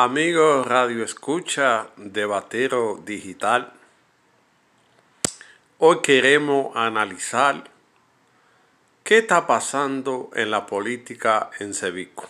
Amigos 0.00 0.64
Radio 0.64 1.02
Escucha 1.02 1.88
de 1.96 2.24
Batero 2.24 3.02
Digital, 3.04 3.72
hoy 5.78 6.02
queremos 6.02 6.76
analizar 6.76 7.64
qué 9.02 9.18
está 9.18 9.48
pasando 9.48 10.30
en 10.36 10.52
la 10.52 10.66
política 10.66 11.50
en 11.58 11.74
Cevico. 11.74 12.28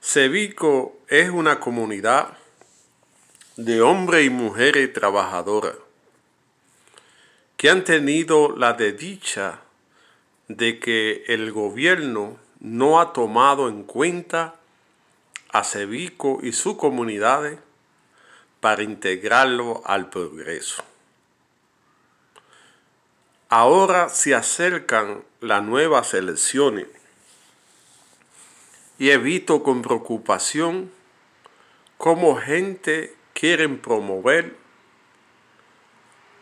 Cevico 0.00 0.96
es 1.06 1.30
una 1.30 1.60
comunidad 1.60 2.36
de 3.56 3.80
hombres 3.80 4.26
y 4.26 4.30
mujeres 4.30 4.92
trabajadoras 4.92 5.76
que 7.56 7.70
han 7.70 7.84
tenido 7.84 8.56
la 8.56 8.72
desdicha 8.72 9.60
de 10.48 10.80
que 10.80 11.22
el 11.28 11.52
gobierno 11.52 12.36
no 12.58 13.00
ha 13.00 13.12
tomado 13.12 13.68
en 13.68 13.84
cuenta 13.84 14.55
a 15.50 15.64
Cevico 15.64 16.40
y 16.42 16.52
sus 16.52 16.76
comunidades 16.76 17.58
para 18.60 18.82
integrarlo 18.82 19.82
al 19.84 20.10
progreso. 20.10 20.82
Ahora 23.48 24.08
se 24.08 24.34
acercan 24.34 25.22
las 25.40 25.62
nuevas 25.62 26.14
elecciones 26.14 26.86
y 28.98 29.10
he 29.10 29.18
visto 29.18 29.62
con 29.62 29.82
preocupación 29.82 30.90
cómo 31.96 32.36
gente 32.36 33.14
quiere 33.34 33.68
promover 33.68 34.56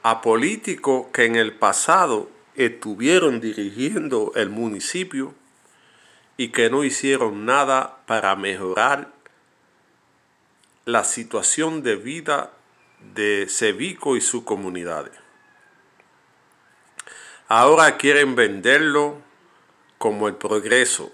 a 0.02 0.22
políticos 0.22 1.06
que 1.12 1.24
en 1.24 1.36
el 1.36 1.55
pasado 1.55 2.30
estuvieron 2.55 3.41
dirigiendo 3.41 4.32
el 4.34 4.48
municipio 4.48 5.34
y 6.36 6.48
que 6.48 6.70
no 6.70 6.84
hicieron 6.84 7.46
nada 7.46 7.98
para 8.06 8.34
mejorar 8.36 9.12
la 10.84 11.04
situación 11.04 11.82
de 11.82 11.96
vida 11.96 12.50
de 13.14 13.46
Cevico 13.48 14.16
y 14.16 14.20
sus 14.20 14.42
comunidades. 14.44 15.12
Ahora 17.46 17.96
quieren 17.96 18.34
venderlo 18.34 19.18
como 19.98 20.28
el 20.28 20.34
progreso, 20.34 21.12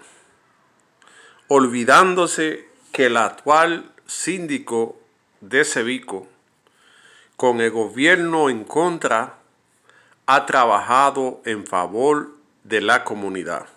olvidándose 1.47 2.67
que 2.91 3.05
el 3.07 3.17
actual 3.17 3.91
síndico 4.07 4.99
de 5.41 5.63
Cevico, 5.65 6.27
con 7.35 7.61
el 7.61 7.71
gobierno 7.71 8.49
en 8.49 8.63
contra, 8.63 9.37
ha 10.25 10.45
trabajado 10.45 11.41
en 11.45 11.65
favor 11.65 12.31
de 12.63 12.81
la 12.81 13.03
comunidad 13.03 13.67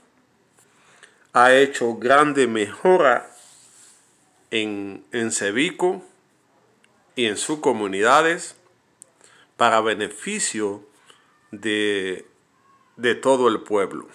ha 1.35 1.53
hecho 1.53 1.97
grande 1.97 2.47
mejora 2.47 3.29
en, 4.53 5.05
en 5.11 5.33
Cevico 5.33 6.01
y 7.17 7.27
en 7.27 7.37
sus 7.37 7.59
comunidades 7.59 8.55
para 9.57 9.81
beneficio 9.81 10.87
de, 11.51 12.25
de 12.97 13.15
todo 13.17 13.49
el 13.49 13.63
pueblo. 13.63 14.09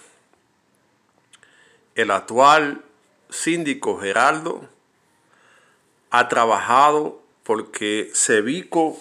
El 1.94 2.12
actual 2.12 2.86
síndico 3.30 4.00
Geraldo 4.00 4.70
ha 6.12 6.30
trabajado 6.30 7.22
porque 7.44 8.12
Cevico 8.14 8.98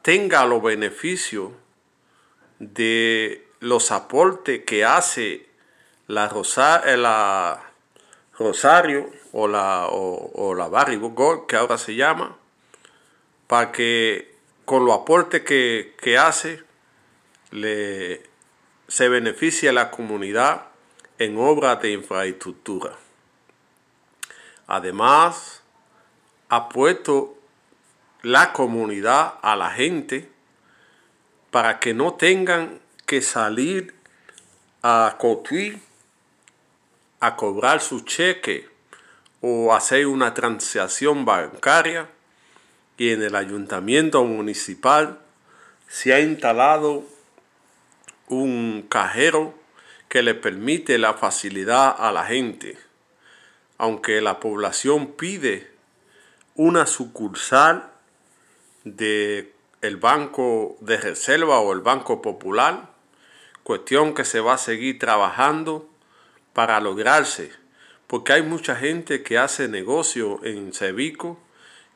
tenga 0.00 0.46
los 0.46 0.62
beneficios 0.62 1.52
de 2.58 3.46
los 3.60 3.92
aportes 3.92 4.64
que 4.64 4.86
hace 4.86 5.46
la, 6.08 6.30
eh, 6.86 6.96
la 6.96 7.62
Rosario 8.38 9.10
o 9.32 9.48
la, 9.48 9.86
o, 9.90 10.54
la 10.54 10.68
Gold, 10.68 11.46
que 11.46 11.56
ahora 11.56 11.78
se 11.78 11.94
llama, 11.94 12.36
para 13.46 13.72
que 13.72 14.36
con 14.64 14.84
los 14.84 14.94
aportes 14.94 15.42
que, 15.42 15.94
que 16.00 16.18
hace 16.18 16.62
le, 17.50 18.22
se 18.88 19.08
beneficie 19.08 19.68
a 19.68 19.72
la 19.72 19.90
comunidad 19.90 20.66
en 21.18 21.38
obras 21.38 21.80
de 21.80 21.92
infraestructura. 21.92 22.92
Además, 24.66 25.62
ha 26.48 26.68
puesto 26.68 27.36
la 28.22 28.52
comunidad 28.52 29.34
a 29.40 29.56
la 29.56 29.70
gente 29.70 30.28
para 31.50 31.78
que 31.78 31.94
no 31.94 32.14
tengan 32.14 32.80
que 33.06 33.22
salir 33.22 33.94
a 34.82 35.16
Cotuí 35.18 35.80
a 37.20 37.36
cobrar 37.36 37.80
su 37.80 38.00
cheque 38.00 38.68
o 39.40 39.74
hacer 39.74 40.06
una 40.06 40.34
transacción 40.34 41.24
bancaria 41.24 42.08
y 42.98 43.10
en 43.10 43.22
el 43.22 43.36
ayuntamiento 43.36 44.24
municipal 44.24 45.20
se 45.88 46.14
ha 46.14 46.20
instalado 46.20 47.04
un 48.28 48.86
cajero 48.88 49.54
que 50.08 50.22
le 50.22 50.34
permite 50.34 50.98
la 50.98 51.14
facilidad 51.14 51.94
a 51.98 52.12
la 52.12 52.24
gente, 52.24 52.78
aunque 53.78 54.20
la 54.20 54.40
población 54.40 55.12
pide 55.12 55.70
una 56.54 56.86
sucursal 56.86 57.90
de 58.84 59.52
el 59.82 59.96
Banco 59.96 60.76
de 60.80 60.96
Reserva 60.96 61.60
o 61.60 61.72
el 61.72 61.80
Banco 61.80 62.22
Popular, 62.22 62.90
cuestión 63.62 64.14
que 64.14 64.24
se 64.24 64.40
va 64.40 64.54
a 64.54 64.58
seguir 64.58 64.98
trabajando 64.98 65.88
para 66.56 66.80
lograrse, 66.80 67.52
porque 68.06 68.32
hay 68.32 68.42
mucha 68.42 68.74
gente 68.76 69.22
que 69.22 69.36
hace 69.36 69.68
negocio 69.68 70.42
en 70.42 70.72
Cevico, 70.72 71.38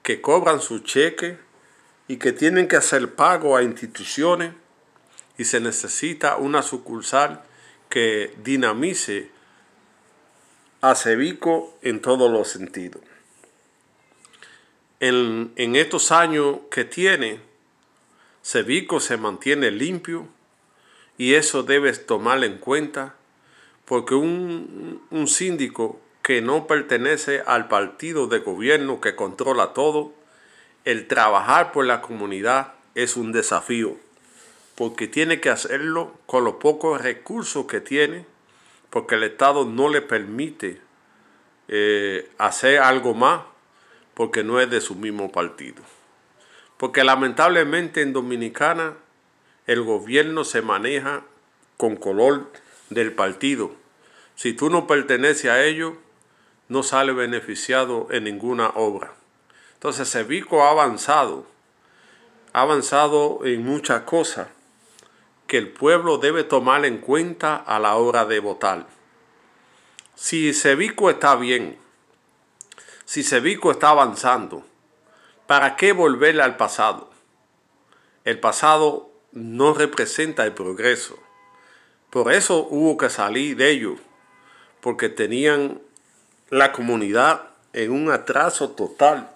que 0.03 0.21
cobran 0.21 0.61
su 0.61 0.81
cheque 0.81 1.39
y 2.09 2.19
que 2.19 2.33
tienen 2.33 2.69
que 2.69 2.77
hacer 2.77 3.15
pago 3.15 3.57
a 3.57 3.63
instituciones 3.63 4.53
y 5.39 5.45
se 5.45 5.61
necesita 5.61 6.37
una 6.37 6.61
sucursal 6.61 7.43
que 7.89 8.35
dinamice 8.45 9.31
a 10.83 10.95
Cevico 10.95 11.79
en 11.81 12.03
todos 12.03 12.31
los 12.31 12.49
sentidos. 12.49 13.01
En, 15.01 15.55
en 15.57 15.75
estos 15.75 16.13
años 16.13 16.59
que 16.71 16.85
tiene, 16.85 17.41
Cevico 18.45 19.01
se 19.01 19.17
mantiene 19.17 19.71
limpio 19.71 20.29
y 21.17 21.33
eso 21.33 21.63
debes 21.63 22.05
tomar 22.05 22.45
en 22.45 22.59
cuenta 22.59 23.15
porque 23.91 24.15
un, 24.15 25.27
síndico 25.27 25.99
que 26.23 26.41
no 26.43 26.69
pertenece 26.69 27.43
al 27.45 27.67
partido 27.67 28.29
de 28.29 28.39
gobierno 28.39 29.01
que 29.01 29.17
controla 29.17 29.73
todo, 29.73 30.13
el 30.85 31.09
trabajar 31.09 31.73
por 31.73 31.87
la 31.87 32.01
comunidad 32.01 32.75
es 32.95 33.17
un 33.17 33.33
desafío, 33.33 33.97
porque 34.77 35.09
tiene 35.09 35.41
que 35.41 35.51
hacerlo 35.51 36.15
con 36.27 36.45
los 36.45 36.55
pocos 36.55 37.03
recursos 37.03 37.67
que 37.67 37.81
tiene, 37.81 38.27
porque 38.91 39.17
el 39.17 39.25
Estado 39.25 39.65
no 39.65 39.89
le 39.89 40.03
permite 40.03 40.81
eh, 41.67 42.31
hacer 42.39 42.79
algo 42.79 43.13
más, 43.15 43.43
porque 44.15 44.45
no 44.45 44.61
es 44.61 44.71
de 44.71 44.81
su 44.81 44.95
mismo 44.95 45.33
partido. 45.33 45.83
Porque 46.77 47.03
lamentablemente 47.03 48.03
en 48.03 48.13
Dominicana 48.13 48.95
el 49.67 49.83
gobierno 49.83 50.45
se 50.45 50.63
maneja 50.63 51.25
con 51.77 51.97
color 51.97 52.53
del 52.89 53.13
partido 53.13 53.80
si 54.41 54.55
tú 54.55 54.71
no 54.71 54.87
perteneces 54.87 55.51
a 55.51 55.63
ellos, 55.65 55.93
no 56.69 56.83
sale 56.83 57.13
beneficiado 57.13 58.07
en 58.11 58.25
ninguna 58.25 58.71
obra. 58.71 59.13
Entonces, 59.75 60.11
Cevico 60.11 60.65
ha 60.65 60.71
avanzado, 60.71 61.45
ha 62.55 62.63
avanzado 62.63 63.41
en 63.45 63.63
muchas 63.63 64.05
cosas 64.05 64.49
que 65.47 65.59
el 65.59 65.69
pueblo 65.69 66.17
debe 66.17 66.43
tomar 66.43 66.87
en 66.87 67.03
cuenta 67.03 67.55
a 67.55 67.79
la 67.79 67.97
hora 67.97 68.25
de 68.25 68.41
votar. 68.41 68.87
Si 70.15 70.55
Cevico 70.55 71.11
está 71.11 71.37
bien, 71.37 71.77
si 73.05 73.23
Cevico 73.23 73.71
está 73.71 73.91
avanzando, 73.91 74.65
¿para 75.47 75.77
qué 75.77 75.93
volver 75.93 76.41
al 76.41 76.57
pasado? 76.57 77.11
El 78.25 78.41
pasado 78.41 79.11
no 79.33 79.75
representa 79.75 80.47
el 80.47 80.55
progreso. 80.55 81.19
Por 82.09 82.33
eso 82.33 82.67
hubo 82.71 82.97
que 82.97 83.11
salir 83.11 83.55
de 83.59 83.71
ello 83.71 83.97
porque 84.81 85.09
tenían 85.09 85.81
la 86.49 86.73
comunidad 86.73 87.43
en 87.73 87.93
un 87.93 88.11
atraso 88.11 88.71
total. 88.71 89.31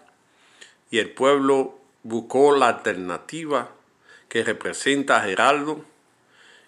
Y 0.90 0.98
el 0.98 1.10
pueblo 1.10 1.78
buscó 2.02 2.56
la 2.56 2.68
alternativa 2.68 3.70
que 4.28 4.42
representa 4.42 5.16
a 5.16 5.20
Geraldo 5.20 5.84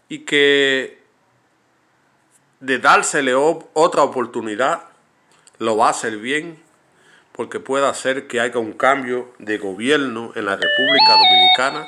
y 0.08 0.20
que 0.20 0.98
de 2.60 2.78
dársele 2.78 3.34
otra 3.34 4.02
oportunidad 4.02 4.84
lo 5.58 5.76
va 5.76 5.88
a 5.88 5.90
hacer 5.90 6.18
bien 6.18 6.62
porque 7.32 7.60
puede 7.60 7.86
hacer 7.86 8.28
que 8.28 8.40
haya 8.40 8.58
un 8.58 8.72
cambio 8.72 9.32
de 9.38 9.58
gobierno 9.58 10.32
en 10.34 10.46
la 10.46 10.56
República 10.56 11.12
Dominicana 11.12 11.86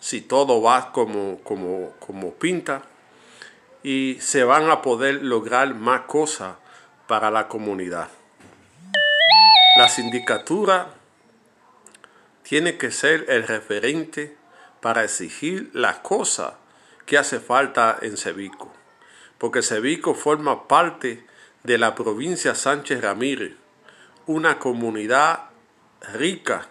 si 0.00 0.22
todo 0.22 0.62
va 0.62 0.92
como, 0.92 1.38
como, 1.42 1.92
como 1.98 2.32
pinta 2.34 2.82
y 3.86 4.18
se 4.20 4.42
van 4.42 4.68
a 4.68 4.82
poder 4.82 5.22
lograr 5.22 5.76
más 5.76 6.00
cosas 6.08 6.56
para 7.06 7.30
la 7.30 7.46
comunidad. 7.46 8.08
La 9.78 9.88
sindicatura 9.88 10.88
tiene 12.42 12.78
que 12.78 12.90
ser 12.90 13.26
el 13.28 13.46
referente 13.46 14.36
para 14.80 15.04
exigir 15.04 15.70
las 15.72 15.98
cosas 15.98 16.54
que 17.04 17.16
hace 17.16 17.38
falta 17.38 17.96
en 18.02 18.16
Cevico, 18.16 18.72
porque 19.38 19.62
Cevico 19.62 20.14
forma 20.14 20.66
parte 20.66 21.24
de 21.62 21.78
la 21.78 21.94
provincia 21.94 22.56
Sánchez 22.56 23.00
Ramírez, 23.02 23.52
una 24.26 24.58
comunidad 24.58 25.50
rica 26.12 26.66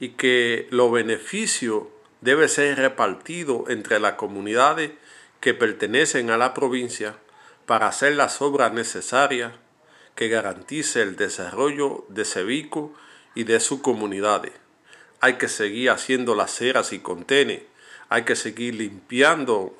y 0.00 0.12
que 0.12 0.68
los 0.70 0.90
beneficios 0.90 1.82
deben 2.22 2.48
ser 2.48 2.78
repartidos 2.78 3.68
entre 3.68 4.00
las 4.00 4.14
comunidades 4.14 4.92
que 5.40 5.54
pertenecen 5.54 6.30
a 6.30 6.36
la 6.36 6.54
provincia 6.54 7.16
para 7.66 7.88
hacer 7.88 8.14
las 8.14 8.40
obras 8.40 8.72
necesarias 8.72 9.52
que 10.14 10.28
garantice 10.28 11.02
el 11.02 11.16
desarrollo 11.16 12.06
de 12.08 12.24
Cevico 12.24 12.92
y 13.34 13.44
de 13.44 13.60
sus 13.60 13.80
comunidades. 13.80 14.52
Hay 15.20 15.34
que 15.34 15.48
seguir 15.48 15.90
haciendo 15.90 16.34
las 16.34 16.52
ceras 16.52 16.92
y 16.92 17.00
contenes, 17.00 17.62
hay 18.08 18.24
que 18.24 18.36
seguir 18.36 18.76
limpiando 18.76 19.76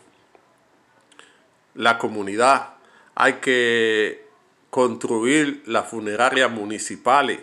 la 1.75 1.99
comunidad, 1.99 2.75
hay 3.14 3.35
que 3.35 4.26
construir 4.70 5.62
las 5.67 5.88
funerarias 5.88 6.50
municipales, 6.50 7.41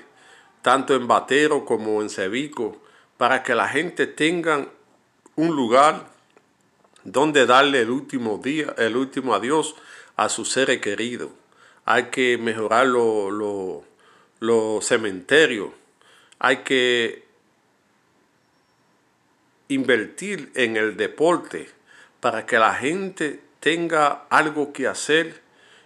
tanto 0.62 0.96
en 0.96 1.08
Batero 1.08 1.66
como 1.66 2.02
en 2.02 2.10
Cevico, 2.10 2.78
para 3.18 3.42
que 3.42 3.56
la 3.56 3.68
gente 3.68 4.06
tenga 4.06 4.68
un 5.36 5.56
lugar 5.56 6.13
donde 7.04 7.46
darle 7.46 7.82
el 7.82 7.90
último 7.90 8.40
día, 8.44 8.74
el 8.78 8.96
último 8.96 9.34
adiós 9.34 9.76
a 10.16 10.30
sus 10.30 10.52
seres 10.52 10.82
queridos. 10.82 11.30
Hay 11.86 12.06
que 12.06 12.38
mejorar 12.38 12.88
los 12.88 14.86
cementerios. 14.86 15.70
Hay 16.40 16.58
que 16.58 17.24
invertir 19.68 20.52
en 20.56 20.78
el 20.78 20.96
deporte 20.98 21.70
para 22.20 22.46
que 22.46 22.58
la 22.58 22.74
gente 22.74 23.42
tenga 23.60 24.26
algo 24.30 24.74
que 24.74 24.88
hacer 24.88 25.42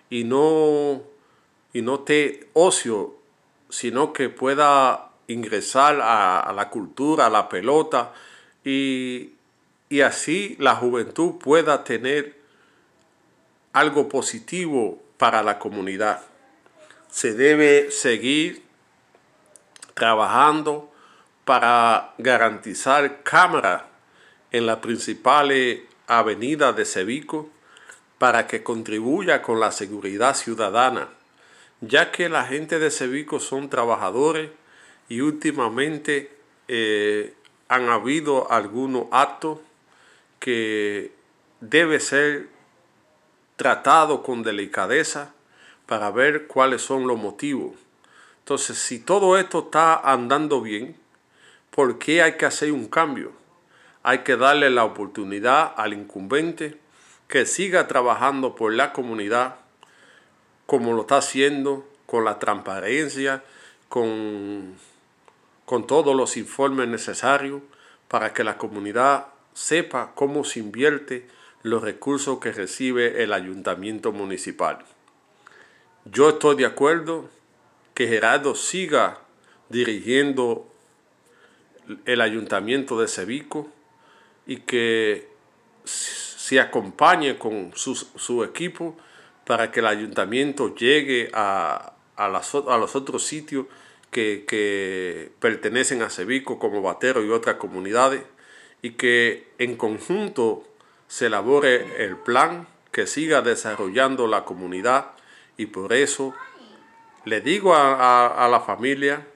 y 0.09 0.23
no, 0.23 1.03
y 1.73 1.81
no 1.81 1.99
te 1.99 2.49
ocio, 2.53 3.15
sino 3.69 4.13
que 4.13 4.29
pueda 4.29 5.11
ingresar 5.27 5.99
a, 6.01 6.51
la 6.55 6.69
cultura, 6.69 7.27
a 7.27 7.29
la 7.29 7.49
pelota 7.49 8.13
y, 8.63 9.31
y 9.89 10.01
así 10.01 10.55
la 10.59 10.75
juventud 10.75 11.35
pueda 11.37 11.83
tener 11.83 12.35
algo 13.73 14.09
positivo 14.09 15.01
para 15.17 15.43
la 15.43 15.59
comunidad. 15.59 16.21
Se 17.09 17.33
debe 17.33 17.91
seguir 17.91 18.63
trabajando 19.93 20.91
para 21.45 22.13
garantizar 22.17 23.23
cámaras 23.23 23.83
en 24.51 24.65
las 24.65 24.77
principales 24.77 25.81
avenidas 26.07 26.75
de 26.75 26.85
Cevico 26.85 27.49
para 28.17 28.47
que 28.47 28.63
contribuya 28.63 29.41
con 29.41 29.59
la 29.59 29.71
seguridad 29.71 30.35
ciudadana, 30.35 31.09
ya 31.81 32.11
que 32.11 32.29
la 32.29 32.45
gente 32.45 32.79
de 32.79 32.91
Cevico 32.91 33.39
son 33.39 33.69
trabajadores 33.69 34.49
y 35.09 35.21
últimamente 35.21 36.31
eh, 36.67 37.33
han 37.69 37.89
habido 37.89 38.51
algunos 38.51 39.05
actos 39.11 39.59
que 40.39 41.11
debe 41.61 41.99
ser 41.99 42.49
tratado 43.55 44.23
con 44.23 44.43
delicadeza 44.43 45.33
para 45.85 46.11
ver 46.11 46.47
cuáles 46.47 46.81
son 46.81 47.07
los 47.07 47.17
motivos. 47.17 47.73
Entonces, 48.39 48.77
si 48.77 48.99
todo 48.99 49.37
esto 49.37 49.65
está 49.65 49.95
andando 49.95 50.61
bien, 50.61 50.95
¿por 51.71 51.97
qué 51.99 52.21
hay 52.21 52.37
que 52.37 52.45
hacer 52.45 52.71
un 52.71 52.87
cambio? 52.87 53.31
Hay 54.03 54.19
que 54.19 54.37
darle 54.37 54.69
la 54.69 54.85
oportunidad 54.85 55.73
al 55.75 55.93
incumbente 55.93 56.77
que 57.27 57.45
siga 57.45 57.87
trabajando 57.87 58.55
por 58.55 58.73
la 58.73 58.93
comunidad 58.93 59.55
como 60.65 60.93
lo 60.93 61.01
está 61.01 61.17
haciendo, 61.17 61.87
con 62.05 62.25
la 62.25 62.39
transparencia, 62.39 63.43
con, 63.89 64.75
con 65.65 65.87
todos 65.87 66.15
los 66.15 66.37
informes 66.37 66.87
necesarios 66.87 67.61
para 68.07 68.33
que 68.33 68.43
la 68.43 68.57
comunidad 68.57 69.27
sepa 69.57 70.11
cómo 70.13 70.43
se 70.43 70.59
invierte 70.59 71.27
los 71.63 71.81
recursos 71.81 72.37
que 72.37 72.51
recibe 72.51 73.23
el 73.23 73.33
ayuntamiento 73.33 74.11
municipal. 74.11 74.85
Yo 76.05 76.29
estoy 76.29 76.57
de 76.57 76.67
acuerdo 76.67 77.27
que 77.95 78.07
Gerardo 78.07 78.53
siga 78.53 79.19
dirigiendo 79.69 80.71
el 82.05 82.21
ayuntamiento 82.21 83.01
de 83.01 83.07
Cevico 83.07 83.67
y 84.45 84.57
que 84.57 85.27
se 85.85 86.59
acompañe 86.59 87.39
con 87.39 87.71
su, 87.75 88.43
equipo 88.43 88.95
para 89.43 89.71
que 89.71 89.79
el 89.79 89.87
ayuntamiento 89.87 90.75
llegue 90.75 91.31
a, 91.33 91.93
a, 92.15 92.29
los 92.29 92.95
otros 92.95 93.23
sitios 93.23 93.65
que, 94.11 94.45
que, 94.47 95.31
pertenecen 95.39 96.03
a 96.03 96.11
Cevico 96.11 96.59
como 96.59 96.83
Batero 96.83 97.25
y 97.25 97.31
otras 97.31 97.55
comunidades 97.55 98.21
y 98.81 98.91
que 98.91 99.47
en 99.57 99.75
conjunto 99.75 100.63
se 101.07 101.27
elabore 101.27 102.03
el 102.03 102.17
plan 102.17 102.67
que 102.91 103.07
siga 103.07 103.41
desarrollando 103.41 104.27
la 104.27 104.45
comunidad 104.45 105.11
y 105.57 105.67
por 105.67 105.93
eso 105.93 106.33
le 107.25 107.41
digo 107.41 107.75
a, 107.75 108.27
a 108.27 108.47
la 108.47 108.61
familia 108.61 109.27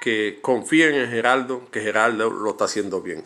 que 0.00 0.40
confíen 0.42 0.94
en 0.94 1.10
Geraldo, 1.10 1.70
que 1.70 1.80
Geraldo 1.80 2.28
lo 2.30 2.50
está 2.50 2.64
haciendo 2.64 3.02
bien. 3.02 3.24